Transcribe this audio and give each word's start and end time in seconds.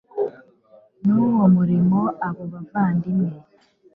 n 1.05 1.07
uwo 1.23 1.45
murimo 1.55 1.99
abo 2.27 2.43
bavandimwe 2.51 3.29